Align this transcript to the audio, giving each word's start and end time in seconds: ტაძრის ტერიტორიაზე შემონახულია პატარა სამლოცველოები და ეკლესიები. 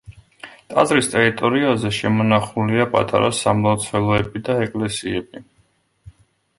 ტაძრის 0.73 1.09
ტერიტორიაზე 1.15 1.91
შემონახულია 1.99 2.89
პატარა 2.97 3.31
სამლოცველოები 3.43 4.45
და 4.49 4.61
ეკლესიები. 4.67 5.49